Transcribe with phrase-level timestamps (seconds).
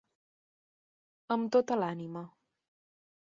[1.37, 2.27] Amb tota l'ànima.